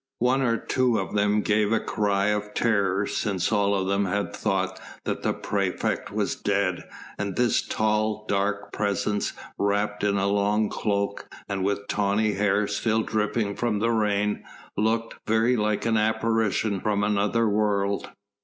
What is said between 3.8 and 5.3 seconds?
them had thought that